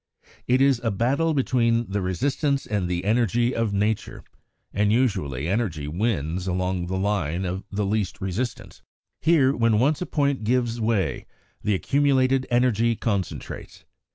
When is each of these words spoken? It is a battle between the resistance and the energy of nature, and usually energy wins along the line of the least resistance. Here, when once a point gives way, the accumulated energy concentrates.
It 0.47 0.61
is 0.61 0.81
a 0.83 0.89
battle 0.89 1.35
between 1.35 1.87
the 1.91 2.01
resistance 2.01 2.65
and 2.65 2.89
the 2.89 3.05
energy 3.05 3.53
of 3.53 3.71
nature, 3.71 4.23
and 4.73 4.91
usually 4.91 5.47
energy 5.47 5.87
wins 5.87 6.47
along 6.47 6.87
the 6.87 6.97
line 6.97 7.45
of 7.45 7.63
the 7.71 7.85
least 7.85 8.19
resistance. 8.19 8.81
Here, 9.21 9.55
when 9.55 9.77
once 9.77 10.01
a 10.01 10.07
point 10.07 10.43
gives 10.43 10.81
way, 10.81 11.27
the 11.63 11.75
accumulated 11.75 12.47
energy 12.49 12.95
concentrates. 12.95 13.85